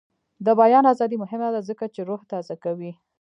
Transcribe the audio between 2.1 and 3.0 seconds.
تازه کوي.